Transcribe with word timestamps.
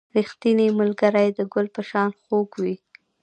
•ریښتینی 0.15 0.67
ملګری 0.79 1.27
د 1.37 1.39
ګل 1.53 1.67
په 1.75 1.81
شان 1.89 2.09
خوږ 2.23 2.49
وي. 2.63 2.75